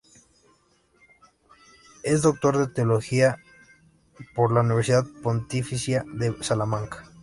Es 2.01 2.23
doctor 2.23 2.55
en 2.55 2.73
Teología 2.73 3.37
por 4.33 4.51
la 4.51 4.61
Universidad 4.61 5.05
Pontificia 5.21 6.03
de 6.11 6.35
Salamanca. 6.43 7.05